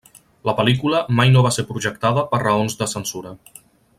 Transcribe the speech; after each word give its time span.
La 0.49 0.53
pel·lícula 0.59 1.01
mai 1.19 1.33
no 1.35 1.43
va 1.47 1.51
ser 1.57 1.67
projectada 1.73 2.25
per 2.33 2.41
raons 2.47 2.81
de 2.83 2.91
censura. 2.97 3.37